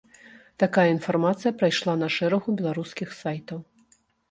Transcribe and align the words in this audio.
Такая 0.61 0.85
інфармацыя 0.93 1.51
прайшла 1.59 1.93
на 2.05 2.09
шэрагу 2.17 2.57
беларускіх 2.63 3.09
сайтаў. 3.21 3.65